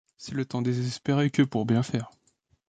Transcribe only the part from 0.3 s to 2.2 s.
le temps désespéré que pour bien faire.